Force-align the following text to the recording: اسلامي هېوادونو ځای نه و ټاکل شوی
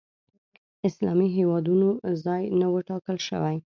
اسلامي 0.87 1.27
هېوادونو 1.37 1.89
ځای 2.23 2.43
نه 2.59 2.67
و 2.71 2.75
ټاکل 2.89 3.17
شوی 3.27 3.57